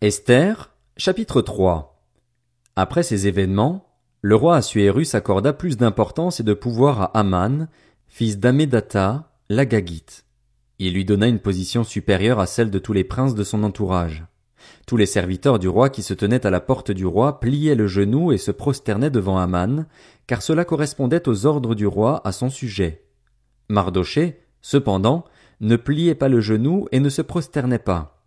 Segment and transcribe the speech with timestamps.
[0.00, 2.00] Esther, chapitre 3
[2.76, 7.66] Après ces événements, le roi Assuérus accorda plus d'importance et de pouvoir à Aman,
[8.06, 10.24] fils d'Amédata, l'Agagite.
[10.78, 14.24] Il lui donna une position supérieure à celle de tous les princes de son entourage.
[14.86, 17.88] Tous les serviteurs du roi qui se tenaient à la porte du roi pliaient le
[17.88, 19.86] genou et se prosternaient devant Aman,
[20.28, 23.02] car cela correspondait aux ordres du roi à son sujet.
[23.68, 25.24] Mardoché, cependant,
[25.60, 28.17] ne pliait pas le genou et ne se prosternait pas.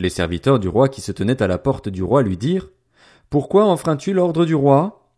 [0.00, 2.70] Les serviteurs du roi qui se tenaient à la porte du roi lui dirent
[3.30, 5.10] Pourquoi enfreins-tu l'ordre du roi?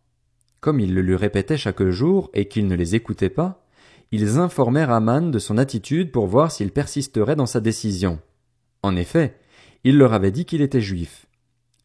[0.59, 3.65] Comme il le lui répétait chaque jour et qu'il ne les écoutait pas,
[4.11, 8.19] ils informèrent Aman de son attitude pour voir s'il persisterait dans sa décision.
[8.83, 9.37] En effet,
[9.83, 11.25] il leur avait dit qu'il était juif.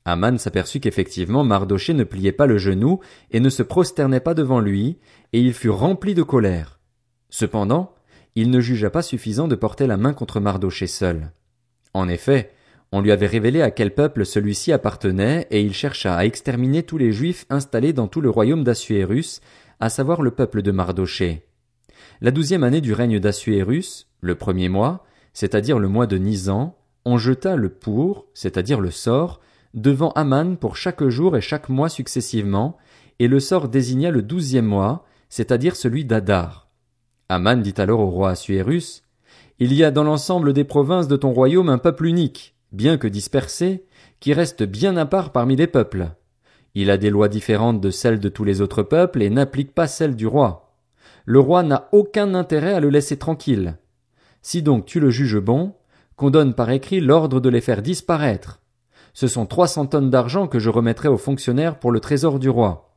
[0.04, 4.60] Aman s'aperçut qu'effectivement Mardoché ne pliait pas le genou et ne se prosternait pas devant
[4.60, 4.98] lui,
[5.32, 6.80] et il fut rempli de colère.
[7.28, 7.94] Cependant,
[8.34, 11.32] il ne jugea pas suffisant de porter la main contre Mardoché seul.
[11.94, 12.52] En effet,
[12.92, 16.98] on lui avait révélé à quel peuple celui-ci appartenait, et il chercha à exterminer tous
[16.98, 19.40] les Juifs installés dans tout le royaume d'Assuérus,
[19.78, 21.46] à savoir le peuple de Mardoché.
[22.20, 27.16] La douzième année du règne d'Assuérus, le premier mois, c'est-à-dire le mois de Nisan, on
[27.16, 29.40] jeta le pour, c'est-à-dire le sort,
[29.72, 32.76] devant Aman pour chaque jour et chaque mois successivement,
[33.20, 36.68] et le sort désigna le douzième mois, c'est-à-dire celui d'Adar.
[37.28, 39.04] Aman dit alors au roi Assuérus,
[39.60, 43.08] Il y a dans l'ensemble des provinces de ton royaume un peuple unique, bien que
[43.08, 43.84] dispersé,
[44.20, 46.10] qui reste bien à part parmi les peuples.
[46.74, 49.86] Il a des lois différentes de celles de tous les autres peuples et n'applique pas
[49.86, 50.76] celles du roi.
[51.24, 53.76] Le roi n'a aucun intérêt à le laisser tranquille.
[54.42, 55.74] Si donc tu le juges bon,
[56.16, 58.60] qu'on donne par écrit l'ordre de les faire disparaître.
[59.12, 62.48] Ce sont trois cents tonnes d'argent que je remettrai aux fonctionnaires pour le trésor du
[62.48, 62.96] roi.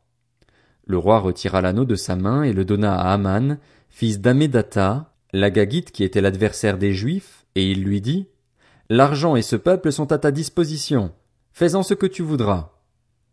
[0.85, 3.57] Le roi retira l'anneau de sa main et le donna à Aman,
[3.89, 8.27] fils d'Amédata, l'Agagite qui était l'adversaire des Juifs, et il lui dit,
[8.89, 11.11] L'argent et ce peuple sont à ta disposition.
[11.53, 12.71] Fais-en ce que tu voudras.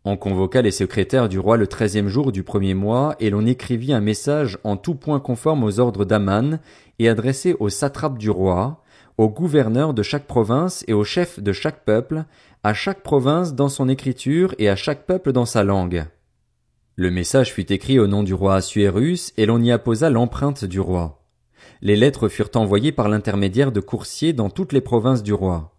[0.05, 3.93] On convoqua les secrétaires du roi le treizième jour du premier mois, et l'on écrivit
[3.93, 6.59] un message en tout point conforme aux ordres d'Aman,
[6.99, 8.81] et adressé aux satrapes du roi,
[9.17, 12.23] aux gouverneurs de chaque province et aux chefs de chaque peuple,
[12.63, 16.05] à chaque province dans son écriture et à chaque peuple dans sa langue.
[16.95, 20.79] Le message fut écrit au nom du roi Assuérus, et l'on y apposa l'empreinte du
[20.79, 21.20] roi.
[21.81, 25.75] Les lettres furent envoyées par l'intermédiaire de coursiers dans toutes les provinces du roi.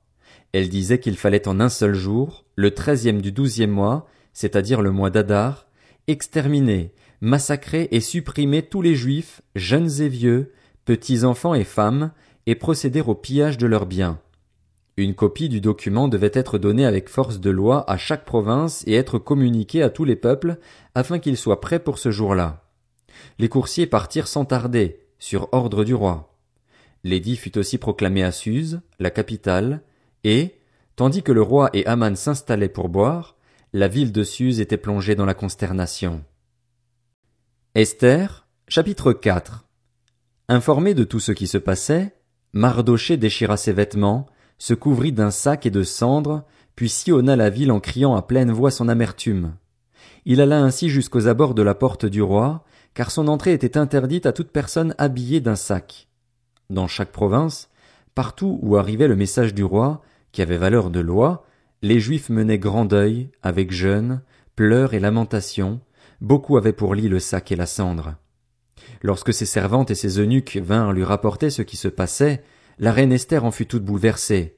[0.53, 4.91] Elles disaient qu'il fallait en un seul jour, le treizième du douzième mois, c'est-à-dire le
[4.91, 5.69] mois d'Adar,
[6.09, 10.53] exterminer, massacrer et supprimer tous les juifs, jeunes et vieux,
[10.85, 12.11] petits enfants et femmes,
[12.47, 14.19] et procéder au pillage de leurs biens.
[14.97, 18.95] Une copie du document devait être donnée avec force de loi à chaque province et
[18.95, 20.59] être communiquée à tous les peuples
[20.97, 22.65] afin qu'ils soient prêts pour ce jour-là.
[23.39, 26.37] Les coursiers partirent sans tarder, sur ordre du roi.
[27.05, 29.85] L'édit fut aussi proclamé à Suse, la capitale,
[30.25, 30.59] et,
[30.97, 33.37] tandis que le roi et Aman s'installaient pour boire,
[33.73, 36.25] la ville de Suse était plongée dans la consternation.
[37.77, 39.65] Esther, chapitre 4
[40.49, 42.17] Informé de tout ce qui se passait,
[42.53, 44.27] Mardoché déchira ses vêtements,
[44.59, 46.43] se couvrit d'un sac et de cendres,
[46.75, 49.55] puis sillonna la ville en criant à pleine voix son amertume.
[50.25, 52.65] Il alla ainsi jusqu'aux abords de la porte du roi,
[52.95, 56.09] car son entrée était interdite à toute personne habillée d'un sac.
[56.71, 57.71] Dans chaque province,
[58.15, 61.45] partout où arrivait le message du roi, qui avait valeur de loi,
[61.83, 64.23] les Juifs menaient grand deuil, avec jeûne,
[64.57, 65.81] pleurs et lamentations,
[66.21, 68.15] beaucoup avaient pour lit le sac et la cendre.
[69.03, 72.43] Lorsque ses servantes et ses eunuques vinrent lui rapporter ce qui se passait,
[72.79, 74.57] la reine Esther en fut toute bouleversée.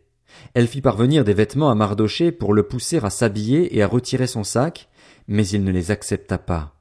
[0.55, 4.27] Elle fit parvenir des vêtements à Mardoché pour le pousser à s'habiller et à retirer
[4.27, 4.89] son sac,
[5.29, 6.74] mais il ne les accepta pas.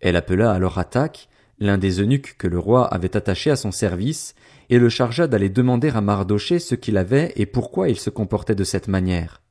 [0.00, 1.28] Elle appela alors Attaque,
[1.58, 4.34] l'un des eunuques que le roi avait attaché à son service,
[4.70, 8.54] et le chargea d'aller demander à Mardoché ce qu'il avait et pourquoi il se comportait
[8.54, 9.42] de cette manière.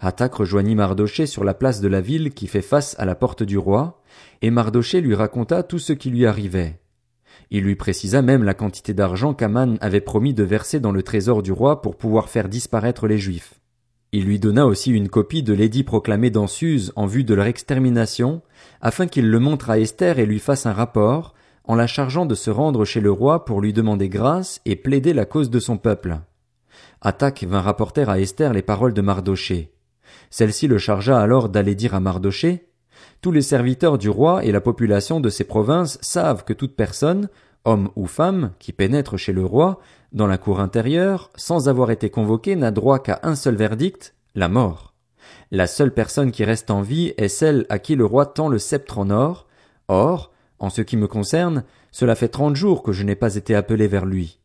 [0.00, 3.42] Attaque rejoignit Mardoché sur la place de la ville qui fait face à la porte
[3.42, 4.02] du roi,
[4.42, 6.80] et Mardoché lui raconta tout ce qui lui arrivait.
[7.50, 11.42] Il lui précisa même la quantité d'argent qu'Aman avait promis de verser dans le trésor
[11.42, 13.57] du roi pour pouvoir faire disparaître les Juifs.
[14.12, 17.44] Il lui donna aussi une copie de l'édit proclamé dans Suse en vue de leur
[17.44, 18.40] extermination,
[18.80, 21.34] afin qu'il le montre à Esther et lui fasse un rapport,
[21.64, 25.12] en la chargeant de se rendre chez le roi pour lui demander grâce et plaider
[25.12, 26.20] la cause de son peuple.
[27.02, 29.74] Attaque vint rapporter à Esther les paroles de Mardoché.
[30.30, 32.68] Celle-ci le chargea alors d'aller dire à Mardoché,
[33.20, 37.28] tous les serviteurs du roi et la population de ces provinces savent que toute personne,
[37.64, 39.80] homme ou femme, qui pénètre chez le roi,
[40.12, 44.48] dans la cour intérieure, sans avoir été convoqué, n'a droit qu'à un seul verdict, la
[44.48, 44.94] mort.
[45.50, 48.58] La seule personne qui reste en vie est celle à qui le roi tend le
[48.58, 49.46] sceptre en or.
[49.88, 53.54] Or, en ce qui me concerne, cela fait trente jours que je n'ai pas été
[53.54, 54.40] appelé vers lui.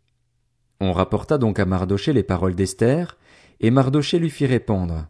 [0.80, 3.18] On rapporta donc à Mardoché les paroles d'Esther,
[3.60, 5.08] et Mardoché lui fit répondre.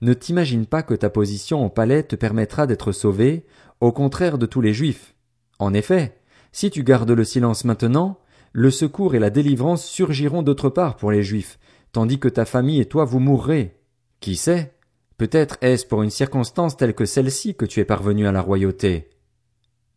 [0.00, 3.46] Ne t'imagine pas que ta position au palais te permettra d'être sauvé,
[3.80, 5.14] au contraire de tous les juifs.
[5.58, 6.16] En effet,
[6.52, 8.18] si tu gardes le silence maintenant,
[8.52, 11.58] le secours et la délivrance surgiront d'autre part pour les juifs,
[11.90, 13.78] tandis que ta famille et toi vous mourrez.
[14.20, 14.74] Qui sait?
[15.16, 19.10] Peut-être est-ce pour une circonstance telle que celle-ci que tu es parvenu à la royauté.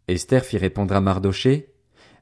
[0.07, 1.75] Esther fit répondre à Mardoché,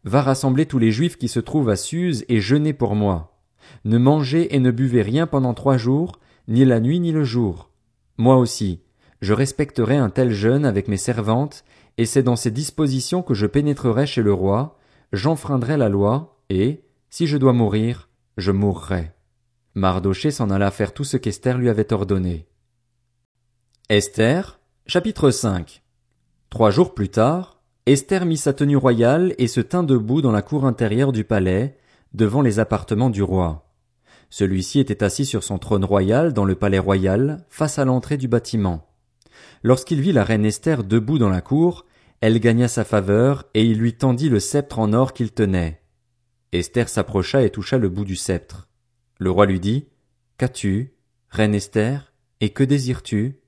[0.03, 3.39] Va rassembler tous les juifs qui se trouvent à Suse et jeûnez pour moi.
[3.85, 6.19] Ne mangez et ne buvez rien pendant trois jours,
[6.49, 7.69] ni la nuit ni le jour.
[8.17, 8.81] Moi aussi,
[9.23, 11.63] je respecterai un tel jeûne avec mes servantes,
[11.97, 14.77] et c'est dans ces dispositions que je pénétrerai chez le roi,
[15.13, 19.13] j'enfreindrai la loi, et, si je dois mourir, je mourrai.
[19.75, 22.47] Mardoché s'en alla faire tout ce qu'Esther lui avait ordonné.
[23.87, 25.83] Esther, chapitre 5
[26.49, 30.41] Trois jours plus tard, Esther mit sa tenue royale et se tint debout dans la
[30.41, 31.77] cour intérieure du palais,
[32.13, 33.69] devant les appartements du roi.
[34.29, 38.27] Celui-ci était assis sur son trône royal dans le palais royal, face à l'entrée du
[38.27, 38.85] bâtiment.
[39.63, 41.85] Lorsqu'il vit la reine Esther debout dans la cour,
[42.19, 45.81] elle gagna sa faveur, et il lui tendit le sceptre en or qu'il tenait.
[46.51, 48.67] Esther s'approcha et toucha le bout du sceptre.
[49.19, 49.87] Le roi lui dit,
[50.37, 50.93] Qu'as-tu,
[51.29, 53.39] reine Esther, et que désires-tu?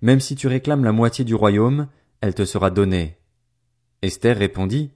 [0.00, 1.88] Même si tu réclames la moitié du royaume,
[2.20, 3.18] elle te sera donnée.
[4.02, 4.92] Esther répondit,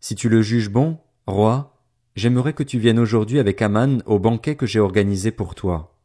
[0.00, 1.82] Si tu le juges bon, roi,
[2.16, 5.98] j'aimerais que tu viennes aujourd'hui avec Aman au banquet que j'ai organisé pour toi.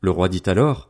[0.00, 0.87] Le roi dit alors,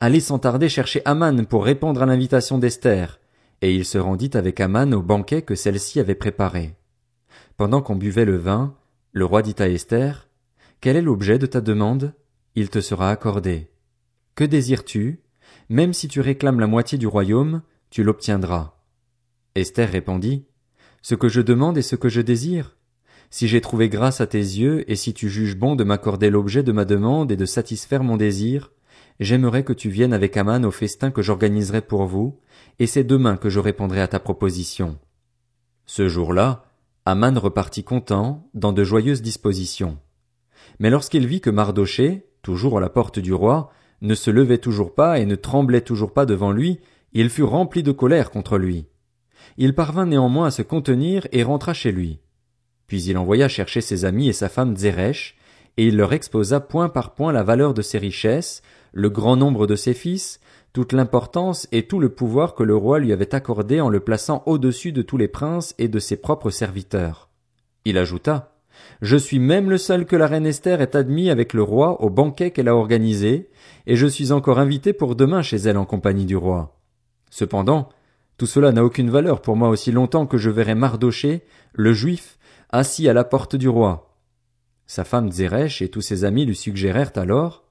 [0.00, 3.20] Allez sans tarder chercher Aman pour répondre à l'invitation d'Esther.
[3.62, 6.74] Et il se rendit avec Aman au banquet que celle-ci avait préparé.
[7.56, 8.74] Pendant qu'on buvait le vin,
[9.12, 10.28] le roi dit à Esther,
[10.80, 12.14] Quel est l'objet de ta demande?
[12.54, 13.70] Il te sera accordé.
[14.34, 15.20] Que désires-tu?
[15.68, 18.74] Même si tu réclames la moitié du royaume, tu l'obtiendras.
[19.54, 20.46] Esther répondit,
[21.02, 22.76] Ce que je demande est ce que je désire.
[23.30, 26.62] Si j'ai trouvé grâce à tes yeux, et si tu juges bon de m'accorder l'objet
[26.62, 28.72] de ma demande et de satisfaire mon désir,
[29.20, 32.40] j'aimerais que tu viennes avec Aman au festin que j'organiserai pour vous,
[32.78, 34.98] et c'est demain que je répondrai à ta proposition.
[35.86, 36.64] Ce jour-là,
[37.04, 39.98] Aman repartit content, dans de joyeuses dispositions.
[40.78, 43.70] Mais lorsqu'il vit que Mardoché, toujours à la porte du roi,
[44.00, 46.80] ne se levait toujours pas et ne tremblait toujours pas devant lui,
[47.12, 48.86] il fut rempli de colère contre lui.
[49.58, 52.20] Il parvint néanmoins à se contenir et rentra chez lui.
[52.86, 55.36] Puis il envoya chercher ses amis et sa femme Zeresh,
[55.76, 58.62] et il leur exposa point par point la valeur de ses richesses,
[58.92, 60.40] le grand nombre de ses fils,
[60.72, 64.42] toute l'importance et tout le pouvoir que le roi lui avait accordé en le plaçant
[64.46, 67.28] au-dessus de tous les princes et de ses propres serviteurs.
[67.84, 68.56] Il ajouta,
[69.02, 72.10] Je suis même le seul que la reine Esther ait admis avec le roi au
[72.10, 73.50] banquet qu'elle a organisé,
[73.86, 76.78] et je suis encore invité pour demain chez elle en compagnie du roi.
[77.30, 77.88] Cependant,
[78.36, 81.42] tout cela n'a aucune valeur pour moi aussi longtemps que je verrai Mardoché,
[81.72, 82.38] le juif,
[82.70, 84.16] assis à la porte du roi.
[84.86, 87.64] Sa femme Zeresh et tous ses amis lui suggérèrent alors,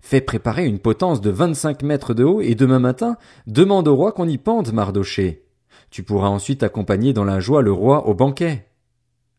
[0.00, 4.12] Fais préparer une potence de vingt-cinq mètres de haut et demain matin, demande au roi
[4.12, 5.44] qu'on y pende Mardoché.
[5.90, 8.68] Tu pourras ensuite accompagner dans la joie le roi au banquet.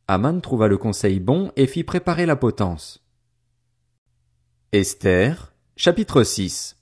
[0.07, 3.03] Aman trouva le conseil bon et fit préparer la potence.
[4.71, 6.77] Esther, chapitre 6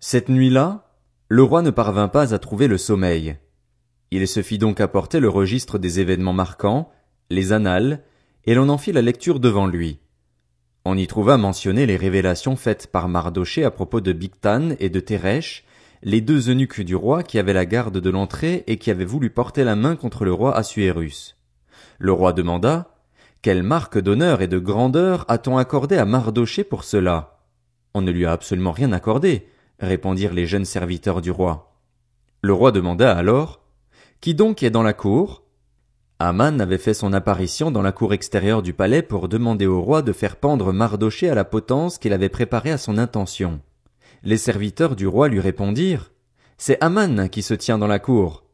[0.00, 0.90] Cette nuit-là,
[1.28, 3.36] le roi ne parvint pas à trouver le sommeil.
[4.10, 6.90] Il se fit donc apporter le registre des événements marquants,
[7.30, 8.04] les annales,
[8.44, 9.98] et l'on en fit la lecture devant lui.
[10.86, 15.00] On y trouva mentionnées les révélations faites par Mardoché à propos de Bigtan et de
[15.00, 15.64] Teresh,
[16.02, 19.30] les deux eunuques du roi qui avaient la garde de l'entrée et qui avaient voulu
[19.30, 21.38] porter la main contre le roi Assuérus.
[21.98, 22.90] Le roi demanda,
[23.40, 27.38] quelle marque d'honneur et de grandeur a-t-on accordé à Mardoché pour cela?
[27.94, 29.48] On ne lui a absolument rien accordé,
[29.80, 31.78] répondirent les jeunes serviteurs du roi.
[32.42, 33.62] Le roi demanda alors,
[34.20, 35.43] Qui donc est dans la cour?
[36.20, 40.00] Aman avait fait son apparition dans la cour extérieure du palais pour demander au roi
[40.02, 43.60] de faire pendre Mardoché à la potence qu'il avait préparée à son intention.
[44.22, 46.12] Les serviteurs du roi lui répondirent,
[46.56, 48.44] C'est Aman qui se tient dans la cour.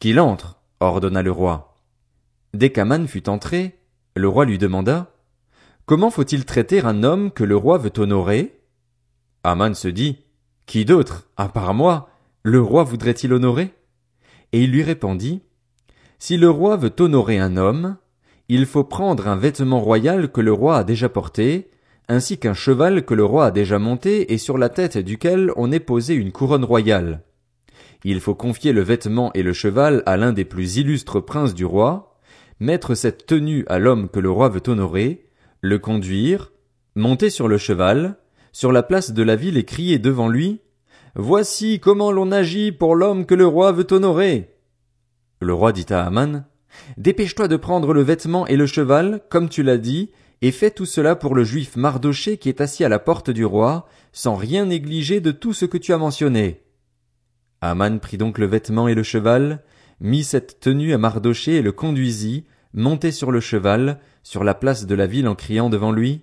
[0.00, 1.76] Qu'il entre, ordonna le roi.
[2.52, 3.78] Dès qu'Aman fut entré,
[4.16, 5.12] le roi lui demanda,
[5.86, 8.60] Comment faut-il traiter un homme que le roi veut honorer?
[9.44, 10.18] Aman se dit,
[10.66, 12.10] qui d'autre, à part moi,
[12.42, 13.72] le roi voudrait-il honorer?
[14.52, 15.42] Et il lui répondit,
[16.18, 17.96] Si le roi veut honorer un homme,
[18.48, 21.70] il faut prendre un vêtement royal que le roi a déjà porté,
[22.08, 25.70] ainsi qu'un cheval que le roi a déjà monté et sur la tête duquel on
[25.70, 27.22] ait posé une couronne royale.
[28.04, 31.64] Il faut confier le vêtement et le cheval à l'un des plus illustres princes du
[31.64, 32.16] roi,
[32.58, 35.26] mettre cette tenue à l'homme que le roi veut honorer,
[35.60, 36.52] le conduire,
[36.94, 38.16] monter sur le cheval,
[38.52, 40.60] sur la place de la ville et crier devant lui
[41.14, 44.57] Voici comment l'on agit pour l'homme que le roi veut honorer.
[45.40, 46.44] Le roi dit à Aman
[46.96, 50.10] Dépêche-toi de prendre le vêtement et le cheval, comme tu l'as dit,
[50.42, 53.44] et fais tout cela pour le juif Mardoché qui est assis à la porte du
[53.44, 56.62] roi, sans rien négliger de tout ce que tu as mentionné.
[57.60, 59.62] Aman prit donc le vêtement et le cheval,
[60.00, 64.86] mit cette tenue à Mardoché et le conduisit, monté sur le cheval, sur la place
[64.86, 66.22] de la ville en criant devant lui,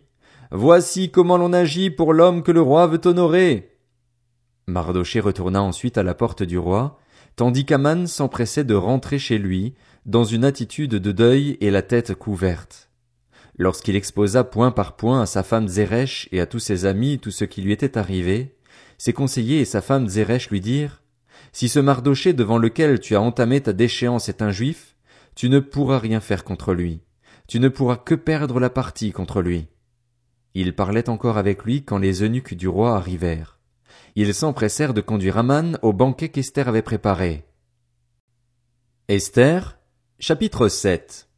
[0.52, 3.72] Voici comment l'on agit pour l'homme que le roi veut honorer.
[4.68, 7.00] Mardoché retourna ensuite à la porte du roi,
[7.36, 9.74] tandis qu'Aman s'empressait de rentrer chez lui,
[10.06, 12.90] dans une attitude de deuil et la tête couverte.
[13.58, 17.32] Lorsqu'il exposa point par point à sa femme Zeresh et à tous ses amis tout
[17.32, 18.56] ce qui lui était arrivé,
[18.98, 21.02] ses conseillers et sa femme Zeresh lui dirent,
[21.52, 24.96] Si ce Mardoché devant lequel tu as entamé ta déchéance est un juif,
[25.36, 27.02] tu ne pourras rien faire contre lui,
[27.48, 29.68] tu ne pourras que perdre la partie contre lui.
[30.54, 33.55] Il parlait encore avec lui quand les eunuques du roi arrivèrent.
[34.16, 37.46] Ils s'empressèrent de conduire Aman au banquet qu'Esther avait préparé.
[39.08, 39.78] Esther,
[40.18, 41.30] chapitre 7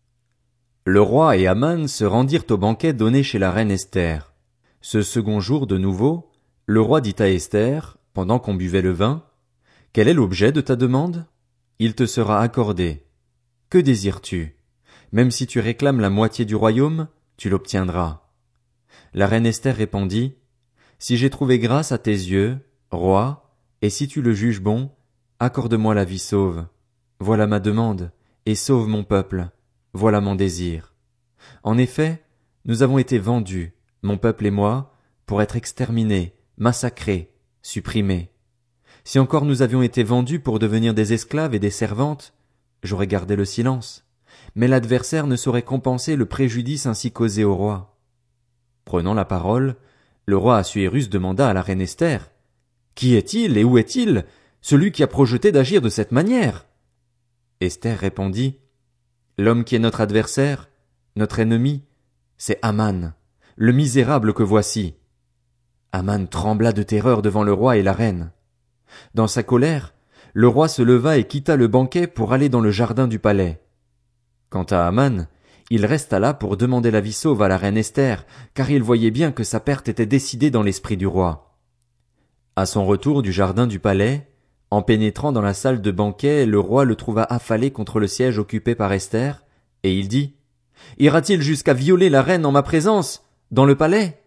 [0.85, 4.31] Le roi et Aman se rendirent au banquet donné chez la reine Esther.
[4.79, 6.31] Ce second jour de nouveau,
[6.65, 9.25] le roi dit à Esther, pendant qu'on buvait le vin,
[9.91, 11.25] Quel est l'objet de ta demande?
[11.79, 13.03] Il te sera accordé.
[13.69, 14.55] Que désires-tu?
[15.11, 18.21] Même si tu réclames la moitié du royaume, tu l'obtiendras.
[19.13, 20.35] La reine Esther répondit,
[20.99, 22.57] Si j'ai trouvé grâce à tes yeux,
[22.91, 24.89] roi, et si tu le juges bon,
[25.39, 26.65] accorde-moi la vie sauve.
[27.19, 28.11] Voilà ma demande,
[28.45, 29.49] et sauve mon peuple.
[29.93, 30.95] Voilà mon désir.
[31.63, 32.23] En effet,
[32.65, 34.93] nous avons été vendus, mon peuple et moi,
[35.25, 38.31] pour être exterminés, massacrés, supprimés.
[39.03, 42.33] Si encore nous avions été vendus pour devenir des esclaves et des servantes,
[42.83, 44.05] j'aurais gardé le silence.
[44.55, 47.97] Mais l'adversaire ne saurait compenser le préjudice ainsi causé au roi.
[48.85, 49.75] Prenant la parole,
[50.27, 52.29] le roi Assuérus demanda à la reine Esther.
[52.95, 54.25] Qui est-il et où est-il,
[54.59, 56.65] celui qui a projeté d'agir de cette manière?
[57.61, 58.59] Esther répondit.
[59.37, 60.67] L'homme qui est notre adversaire,
[61.15, 61.85] notre ennemi,
[62.37, 63.13] c'est Aman,
[63.55, 64.95] le misérable que voici.
[65.93, 68.31] Aman trembla de terreur devant le roi et la reine.
[69.13, 69.93] Dans sa colère,
[70.33, 73.61] le roi se leva et quitta le banquet pour aller dans le jardin du palais.
[74.49, 75.27] Quant à Aman,
[75.69, 79.11] il resta là pour demander la vie sauve à la reine Esther, car il voyait
[79.11, 81.57] bien que sa perte était décidée dans l'esprit du roi.
[82.55, 84.29] À son retour du jardin du palais,
[84.71, 88.39] en pénétrant dans la salle de banquet, le roi le trouva affalé contre le siège
[88.39, 89.43] occupé par Esther,
[89.83, 90.35] et il dit,
[90.99, 94.21] Ira-t-il jusqu'à violer la reine en ma présence, dans le palais?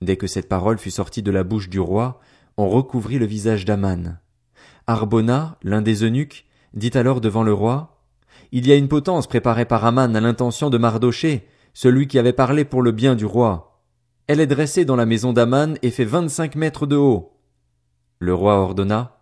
[0.00, 2.20] Dès que cette parole fut sortie de la bouche du roi,
[2.56, 4.20] on recouvrit le visage d'Aman.
[4.86, 7.95] Arbona, l'un des eunuques, dit alors devant le roi,
[8.52, 12.32] il y a une potence préparée par Aman à l'intention de Mardoché, celui qui avait
[12.32, 13.82] parlé pour le bien du roi.
[14.26, 17.38] Elle est dressée dans la maison d'Aman et fait vingt-cinq mètres de haut.
[18.18, 19.16] Le roi ordonna,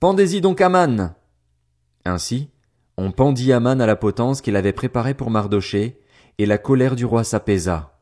[0.00, 1.14] Pendez-y donc Aman.
[2.04, 2.50] Ainsi,
[2.98, 6.00] on pendit Aman à la potence qu'il avait préparée pour Mardoché,
[6.38, 7.93] et la colère du roi s'apaisa.